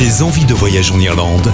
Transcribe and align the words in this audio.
Des 0.00 0.22
envies 0.22 0.46
de 0.46 0.54
voyage 0.54 0.92
en 0.92 0.98
Irlande. 0.98 1.52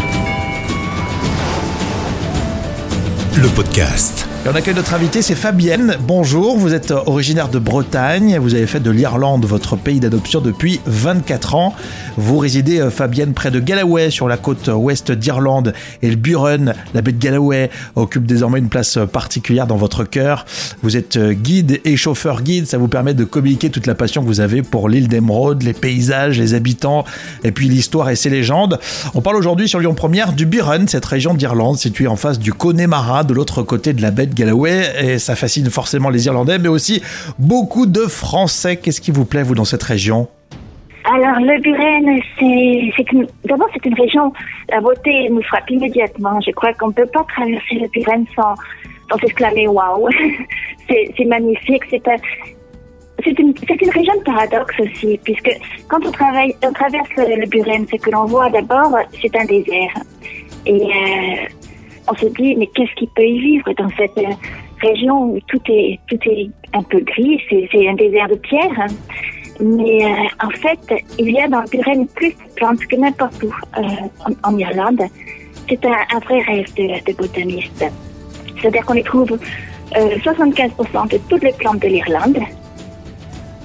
Le 3.35 3.49
podcast. 3.49 4.29
Et 4.47 4.49
on 4.49 4.55
accueille 4.55 4.77
notre 4.77 4.95
invité, 4.95 5.23
c'est 5.23 5.35
Fabienne. 5.35 5.97
Bonjour, 6.07 6.57
vous 6.57 6.73
êtes 6.73 6.93
originaire 6.93 7.49
de 7.49 7.59
Bretagne, 7.59 8.39
vous 8.39 8.55
avez 8.55 8.69
fait 8.69 8.79
de 8.79 8.93
l'Irlande 8.93 9.45
votre 9.45 9.75
pays 9.75 9.99
d'adoption 9.99 10.41
depuis 10.41 10.81
24 10.87 11.57
ans. 11.57 11.75
Vous 12.17 12.39
résidez, 12.39 12.79
euh, 12.79 12.91
Fabienne, 12.91 13.35
près 13.35 13.51
de 13.51 13.59
Galloway, 13.59 14.11
sur 14.11 14.29
la 14.29 14.37
côte 14.37 14.71
ouest 14.73 15.11
d'Irlande, 15.11 15.75
et 16.01 16.09
le 16.09 16.15
Buren, 16.15 16.75
la 16.95 17.03
baie 17.03 17.11
de 17.11 17.19
Galloway, 17.19 17.71
occupe 17.97 18.25
désormais 18.25 18.61
une 18.61 18.69
place 18.69 19.01
particulière 19.13 19.67
dans 19.67 19.77
votre 19.77 20.05
cœur. 20.05 20.45
Vous 20.81 20.97
êtes 20.97 21.17
euh, 21.17 21.33
guide 21.33 21.81
et 21.85 21.97
chauffeur 21.97 22.43
guide, 22.43 22.69
ça 22.69 22.79
vous 22.79 22.87
permet 22.87 23.15
de 23.15 23.25
communiquer 23.25 23.71
toute 23.71 23.89
la 23.89 23.97
passion 23.97 24.23
que 24.23 24.29
vous 24.29 24.39
avez 24.39 24.63
pour 24.63 24.89
l'île 24.89 25.09
d'Emeraude, 25.09 25.65
les 25.65 25.73
paysages, 25.73 26.39
les 26.39 26.55
habitants, 26.55 27.05
et 27.43 27.51
puis 27.51 27.69
l'histoire 27.69 28.11
et 28.11 28.17
ses 28.17 28.31
légendes. 28.31 28.79
On 29.15 29.23
parle 29.23 29.39
aujourd'hui 29.39 29.69
sur 29.69 29.81
Lyon 29.81 29.95
Première 29.95 30.35
du 30.35 30.47
Buren, 30.47 30.87
cette 30.87 31.05
région 31.05 31.35
d'Irlande 31.35 31.79
située 31.79 32.07
en 32.07 32.15
face 32.15 32.39
du 32.39 32.53
Connemara, 32.53 33.25
de 33.25 33.35
l'autre 33.35 33.65
côté 33.65 33.93
de 33.93 34.03
la 34.03 34.13
baie 34.13 34.27
de 34.27 34.36
Galloway 34.37 34.83
et 35.03 35.19
ça 35.19 35.35
fascine 35.35 35.69
forcément 35.71 36.11
les 36.11 36.27
Irlandais, 36.27 36.59
mais 36.59 36.69
aussi 36.69 37.03
beaucoup 37.39 37.87
de 37.87 38.03
Français. 38.07 38.77
Qu'est-ce 38.77 39.01
qui 39.01 39.11
vous 39.11 39.25
plaît, 39.25 39.43
vous, 39.43 39.55
dans 39.55 39.65
cette 39.65 39.83
région? 39.83 40.29
Alors, 41.09 41.39
le 41.41 41.61
Buren, 41.61 42.21
c'est, 42.39 43.15
d'abord, 43.49 43.69
c'est 43.73 43.85
une 43.87 43.95
région, 43.95 44.33
la 44.71 44.81
beauté 44.81 45.29
nous 45.31 45.43
frappe 45.43 45.71
immédiatement. 45.71 46.41
Je 46.45 46.51
crois 46.51 46.73
qu'on 46.75 46.89
ne 46.89 46.93
peut 46.93 47.07
pas 47.07 47.25
traverser 47.35 47.77
le 47.81 47.89
Buren 47.89 48.25
sans, 48.35 48.55
s'exclamer 49.21 49.69
waouh. 49.69 50.09
c'est, 50.89 51.25
magnifique. 51.25 51.85
C'est, 51.91 52.07
un- 52.09 52.17
une, 53.25 53.55
une 53.83 53.91
région 53.91 54.15
de 54.19 54.25
paradoxe 54.25 54.75
aussi, 54.81 55.19
puisque 55.25 55.51
quand 55.89 56.05
on, 56.05 56.11
travaille, 56.11 56.55
on 56.65 56.73
traverse 56.73 57.09
le, 57.17 57.41
le 57.41 57.47
Buren, 57.47 57.87
ce 57.91 57.97
que 57.97 58.11
l'on 58.11 58.25
voit 58.25 58.51
d'abord, 58.51 58.93
c'est 59.23 59.35
un 59.37 59.45
désert. 59.45 59.95
Et 60.67 60.73
euh, 60.83 61.47
on 62.09 62.15
se 62.15 62.27
dit, 62.27 62.55
mais 62.57 62.67
qu'est-ce 62.69 62.95
qui 62.95 63.07
peut 63.07 63.27
y 63.27 63.39
vivre 63.39 63.73
dans 63.77 63.89
cette 63.97 64.19
euh, 64.19 64.33
région 64.81 65.33
où 65.33 65.41
tout 65.49 65.61
est, 65.69 65.99
tout 66.09 66.19
est 66.27 66.51
un 66.73 66.83
peu 66.83 67.01
gris, 67.01 67.41
c'est, 67.49 67.89
un 67.89 67.95
désert 67.95 68.29
de 68.29 68.37
pierre. 68.37 68.73
hein. 68.79 68.87
Mais 69.61 70.05
euh, 70.05 70.47
en 70.47 70.51
fait, 70.51 71.05
il 71.19 71.31
y 71.31 71.41
a 71.41 71.49
dans 71.49 71.63
le 71.63 71.69
Buren 71.69 72.07
plus 72.09 72.31
de 72.31 72.55
plantes 72.57 72.85
que 72.87 72.97
n'importe 72.97 73.43
où 73.43 73.53
euh, 73.79 73.83
en, 74.43 74.59
Irlande. 74.59 75.03
C'est 75.69 75.85
un, 75.85 76.19
vrai 76.21 76.41
rêve 76.43 76.73
de, 76.75 77.05
de 77.05 77.17
botaniste. 77.17 77.85
C'est-à-dire 78.61 78.85
qu'on 78.85 78.95
y 78.95 79.03
trouve 79.03 79.33
euh, 79.97 80.17
75% 80.19 81.11
de 81.11 81.19
toutes 81.29 81.43
les 81.43 81.53
plantes 81.53 81.81
de 81.81 81.89
l'Irlande. 81.89 82.39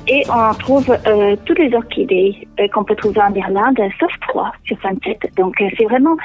Et 0.07 0.23
on 0.29 0.53
trouve 0.55 0.89
euh, 0.89 1.35
toutes 1.45 1.59
les 1.59 1.73
orchidées 1.73 2.35
euh, 2.59 2.67
qu'on 2.73 2.83
peut 2.83 2.95
trouver 2.95 3.21
en 3.21 3.33
Irlande, 3.33 3.77
sauf 3.99 4.11
trois 4.27 4.51
sur 4.65 4.77
27. 4.83 5.17
Donc 5.37 5.59
euh, 5.61 5.65
c'est 5.77 5.85
vraiment 5.85 6.15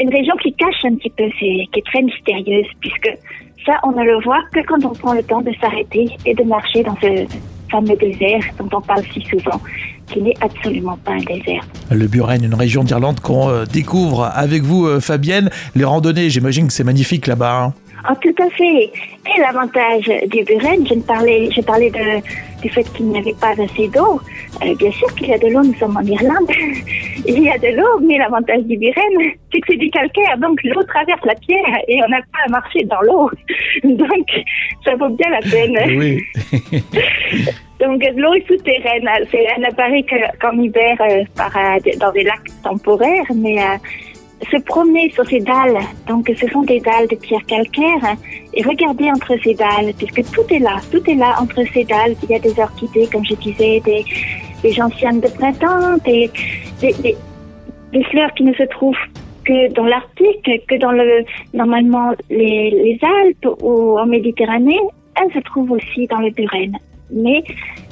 une 0.00 0.10
région 0.10 0.34
qui 0.36 0.52
cache 0.54 0.84
un 0.84 0.94
petit 0.94 1.10
peu, 1.10 1.24
qui 1.38 1.68
est 1.74 1.86
très 1.86 2.02
mystérieuse, 2.02 2.66
puisque 2.80 3.10
ça, 3.66 3.72
on 3.82 3.90
ne 3.92 4.04
le 4.04 4.22
voit 4.22 4.40
que 4.54 4.60
quand 4.66 4.84
on 4.84 4.92
prend 4.92 5.14
le 5.14 5.22
temps 5.22 5.40
de 5.42 5.52
s'arrêter 5.60 6.08
et 6.24 6.34
de 6.34 6.44
marcher 6.44 6.82
dans 6.84 6.96
ce 7.02 7.26
fameux 7.70 7.96
désert 7.96 8.40
dont 8.58 8.68
on 8.78 8.80
parle 8.80 9.02
si 9.12 9.20
souvent, 9.22 9.60
qui 10.06 10.22
n'est 10.22 10.34
absolument 10.40 10.96
pas 11.04 11.12
un 11.12 11.18
désert. 11.18 11.62
Le 11.90 12.06
Buren, 12.06 12.42
une 12.42 12.54
région 12.54 12.82
d'Irlande 12.82 13.20
qu'on 13.20 13.64
découvre 13.70 14.30
avec 14.32 14.62
vous, 14.62 15.00
Fabienne. 15.00 15.50
Les 15.74 15.84
randonnées, 15.84 16.30
j'imagine 16.30 16.68
que 16.68 16.72
c'est 16.72 16.84
magnifique 16.84 17.26
là-bas. 17.26 17.64
hein. 17.64 17.74
Ah, 18.04 18.14
tout 18.16 18.34
à 18.42 18.48
fait. 18.50 18.84
Et 19.36 19.40
l'avantage 19.40 20.10
du 20.28 20.44
Buren, 20.44 20.86
je, 20.86 20.94
parlais, 21.00 21.50
je 21.54 21.60
parlais 21.60 21.90
de, 21.90 22.22
du 22.62 22.68
fait 22.70 22.84
qu'il 22.94 23.06
n'y 23.06 23.18
avait 23.18 23.34
pas 23.40 23.50
assez 23.52 23.88
d'eau. 23.88 24.20
Euh, 24.64 24.74
bien 24.76 24.90
sûr 24.92 25.12
qu'il 25.14 25.28
y 25.28 25.32
a 25.34 25.38
de 25.38 25.48
l'eau, 25.48 25.62
nous 25.62 25.74
sommes 25.74 25.96
en 25.96 26.02
Irlande. 26.02 26.48
Il 27.26 27.42
y 27.42 27.50
a 27.50 27.58
de 27.58 27.76
l'eau, 27.76 28.00
mais 28.00 28.16
l'avantage 28.16 28.62
du 28.62 28.76
Buren, 28.78 28.94
c'est 29.52 29.60
que 29.60 29.66
c'est 29.70 29.76
du 29.76 29.90
calcaire. 29.90 30.38
Donc 30.38 30.58
l'eau 30.64 30.82
traverse 30.84 31.20
la 31.24 31.34
pierre 31.34 31.78
et 31.88 31.98
on 32.04 32.08
n'a 32.08 32.20
pas 32.20 32.38
à 32.46 32.48
marcher 32.50 32.84
dans 32.84 33.00
l'eau. 33.02 33.30
Donc 33.84 34.26
ça 34.84 34.94
vaut 34.96 35.10
bien 35.10 35.28
la 35.30 35.40
peine. 35.40 35.76
Oui. 35.98 36.22
Donc 37.80 38.02
l'eau 38.16 38.34
est 38.34 38.46
souterraine. 38.46 39.08
C'est, 39.30 39.44
elle 39.54 39.62
n'apparaît 39.62 40.02
que- 40.02 40.38
qu'en 40.40 40.56
hiver 40.58 40.96
euh, 41.00 41.24
par, 41.36 41.54
euh, 41.56 41.78
dans 42.00 42.12
des 42.12 42.24
lacs 42.24 42.48
temporaires, 42.64 43.26
mais 43.34 43.58
euh, 43.58 43.76
se 44.50 44.56
promener 44.62 45.10
sur 45.10 45.26
ces 45.26 45.40
dalles, 45.40 45.78
donc 46.06 46.30
ce 46.40 46.46
sont 46.48 46.62
des 46.62 46.80
dalles 46.80 47.08
de 47.08 47.16
pierre 47.16 47.44
calcaire, 47.46 48.16
et 48.54 48.62
regarder 48.62 49.10
entre 49.10 49.34
ces 49.42 49.54
dalles, 49.54 49.92
puisque 49.96 50.30
tout 50.32 50.54
est 50.54 50.58
là, 50.58 50.76
tout 50.90 51.02
est 51.10 51.14
là 51.14 51.36
entre 51.40 51.62
ces 51.72 51.84
dalles. 51.84 52.14
Il 52.22 52.30
y 52.30 52.34
a 52.34 52.38
des 52.38 52.58
orchidées, 52.60 53.08
comme 53.12 53.24
je 53.24 53.34
disais, 53.34 53.80
des, 53.84 54.04
des 54.62 54.72
gentianes 54.72 55.20
de 55.20 55.28
printemps, 55.28 55.96
des, 56.04 56.30
des, 56.80 56.92
des, 57.02 57.16
des 57.92 58.04
fleurs 58.04 58.32
qui 58.34 58.44
ne 58.44 58.54
se 58.54 58.64
trouvent 58.64 58.96
que 59.44 59.72
dans 59.72 59.86
l'Arctique, 59.86 60.48
que 60.68 60.78
dans 60.78 60.92
le 60.92 61.24
normalement 61.54 62.12
les, 62.30 62.70
les 62.70 62.98
Alpes 63.02 63.48
ou 63.62 63.98
en 63.98 64.06
Méditerranée, 64.06 64.80
elles 65.20 65.32
se 65.32 65.40
trouvent 65.40 65.72
aussi 65.72 66.06
dans 66.06 66.18
le 66.18 66.30
Buren. 66.30 66.76
Mais 67.10 67.42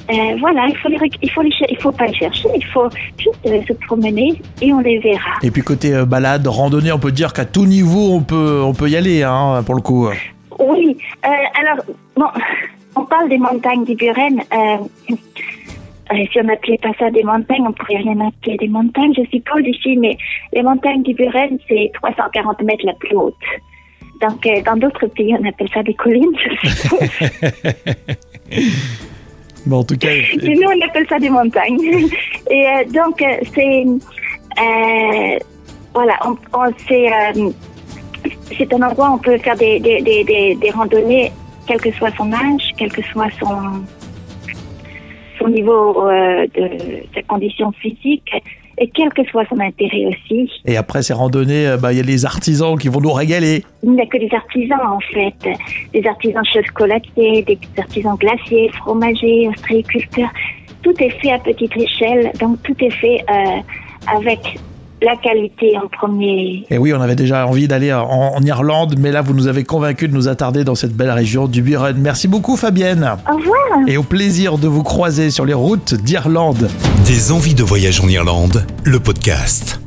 euh, 0.09 0.35
voilà, 0.39 0.65
il 0.69 0.77
faut 0.77 0.89
les, 0.89 0.97
il 1.21 1.29
faut 1.31 1.41
les, 1.41 1.51
cher- 1.51 1.67
il 1.69 1.77
faut 1.77 1.91
pas 1.91 2.07
les 2.07 2.13
chercher, 2.13 2.47
il 2.55 2.65
faut 2.65 2.89
juste 3.17 3.35
euh, 3.45 3.61
se 3.67 3.73
promener 3.73 4.41
et 4.61 4.73
on 4.73 4.79
les 4.79 4.99
verra. 4.99 5.31
Et 5.43 5.51
puis 5.51 5.61
côté 5.61 5.93
euh, 5.93 6.05
balade, 6.05 6.47
randonnée, 6.47 6.91
on 6.91 6.99
peut 6.99 7.11
dire 7.11 7.33
qu'à 7.33 7.45
tout 7.45 7.65
niveau, 7.65 8.11
on 8.13 8.21
peut, 8.21 8.61
on 8.63 8.73
peut 8.73 8.89
y 8.89 8.95
aller, 8.95 9.23
hein, 9.23 9.61
pour 9.65 9.75
le 9.75 9.81
coup. 9.81 10.07
Oui, 10.59 10.97
alors, 11.23 11.83
bon, 12.15 12.25
on 12.95 13.03
parle 13.05 13.29
des 13.29 13.37
montagnes 13.37 13.83
du 13.85 13.95
Buren. 13.95 14.39
Si 16.09 16.39
on 16.39 16.43
n'appelait 16.45 16.77
pas 16.81 16.93
ça 16.97 17.11
des 17.11 17.21
montagnes, 17.23 17.65
on 17.67 17.73
pourrait 17.73 17.97
rien 17.97 18.17
appeler 18.25 18.55
des 18.57 18.67
montagnes, 18.69 19.13
je 19.15 19.23
suppose, 19.29 19.61
ici, 19.65 19.97
mais 19.97 20.17
les 20.53 20.63
montagnes 20.63 21.03
du 21.03 21.13
Buren, 21.13 21.57
c'est 21.67 21.91
340 22.01 22.61
mètres 22.63 22.85
la 22.85 22.93
plus 22.93 23.15
haute. 23.15 23.35
Donc, 24.21 24.47
dans 24.65 24.77
d'autres 24.77 25.05
pays, 25.07 25.35
on 25.39 25.47
appelle 25.47 25.67
ça 25.73 25.83
des 25.83 25.93
collines, 25.93 26.31
je 26.63 26.69
suppose. 26.69 27.09
Bon, 29.67 29.79
en 29.79 29.83
tout 29.83 29.97
cas, 29.97 30.09
Et 30.11 30.55
nous, 30.55 30.61
on 30.67 30.85
appelle 30.87 31.05
ça 31.09 31.19
des 31.19 31.29
montagnes. 31.29 31.79
Et 32.49 32.67
euh, 32.67 32.83
donc, 32.85 33.21
euh, 33.21 33.35
c'est... 33.53 33.83
euh, 33.85 35.39
voilà, 35.93 36.17
on, 36.25 36.37
on- 36.57 36.73
c'est, 36.87 37.07
euh, 37.11 37.49
c'est 38.57 38.73
un 38.73 38.81
endroit 38.81 39.09
où 39.09 39.13
on 39.15 39.17
peut 39.17 39.37
faire 39.39 39.57
des, 39.57 39.79
des, 39.79 40.01
des, 40.01 40.55
des, 40.55 40.69
randonnées, 40.71 41.31
quel 41.67 41.81
que 41.81 41.91
soit 41.91 42.11
son 42.15 42.31
âge, 42.31 42.71
quel 42.77 42.91
que 42.91 43.01
soit 43.11 43.29
son, 43.39 43.83
son 45.37 45.47
niveau 45.49 46.07
de 46.55 46.69
sa 47.13 47.21
condition 47.23 47.71
physique, 47.73 48.31
et 48.77 48.89
quel 48.89 49.09
que 49.09 49.23
soit 49.25 49.45
son 49.49 49.59
intérêt 49.59 50.05
aussi. 50.05 50.49
et 50.65 50.77
après 50.77 51.01
ces 51.01 51.13
randonnées, 51.13 51.67
euh, 51.67 51.77
bah, 51.77 51.93
il 51.93 51.97
y 51.97 51.99
a 51.99 52.03
les 52.03 52.25
artisans 52.25 52.77
qui 52.77 52.89
vont 52.89 53.01
nous 53.01 53.11
régaler. 53.11 53.63
Il 53.83 53.91
n'y 53.91 54.01
a 54.01 54.05
que 54.05 54.17
des 54.17 54.29
artisans, 54.33 54.79
en 54.87 54.99
fait. 54.99 55.33
Des 55.93 56.07
artisans 56.07 56.43
chocolatiers, 56.45 57.43
des 57.43 57.57
artisans 57.77 58.15
glaciers, 58.15 58.69
fromagers, 58.69 59.49
ostréiculteurs. 59.49 60.29
Tout 60.83 60.93
est 61.03 61.09
fait 61.21 61.31
à 61.31 61.39
petite 61.39 61.75
échelle, 61.75 62.31
donc 62.39 62.61
tout 62.63 62.75
est 62.79 62.91
fait 62.91 63.23
euh, 63.29 64.13
avec 64.15 64.59
la 65.01 65.15
qualité 65.15 65.77
en 65.77 65.87
premier. 65.87 66.65
Et 66.69 66.77
oui, 66.77 66.93
on 66.93 67.01
avait 67.01 67.15
déjà 67.15 67.45
envie 67.47 67.67
d'aller 67.67 67.93
en, 67.93 68.03
en 68.35 68.41
Irlande, 68.41 68.95
mais 68.97 69.11
là, 69.11 69.21
vous 69.21 69.33
nous 69.33 69.47
avez 69.47 69.63
convaincus 69.63 70.09
de 70.09 70.15
nous 70.15 70.27
attarder 70.27 70.63
dans 70.63 70.75
cette 70.75 70.93
belle 70.93 71.11
région 71.11 71.47
du 71.47 71.61
Buren. 71.61 71.95
Merci 71.97 72.27
beaucoup, 72.27 72.55
Fabienne. 72.57 73.07
Au 73.31 73.35
revoir 73.35 73.57
Et 73.87 73.97
au 73.97 74.03
plaisir 74.03 74.57
de 74.57 74.67
vous 74.67 74.83
croiser 74.83 75.29
sur 75.29 75.45
les 75.45 75.53
routes 75.53 75.93
d'Irlande. 75.93 76.69
Des 77.05 77.31
envies 77.31 77.55
de 77.55 77.63
voyage 77.63 78.01
en 78.01 78.07
Irlande. 78.07 78.65
Le 78.83 78.99
podcast. 78.99 79.79